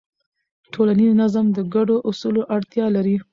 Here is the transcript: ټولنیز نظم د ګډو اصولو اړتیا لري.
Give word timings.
ټولنیز 0.73 1.11
نظم 1.21 1.45
د 1.51 1.59
ګډو 1.73 1.97
اصولو 2.09 2.41
اړتیا 2.55 2.85
لري. 2.95 3.15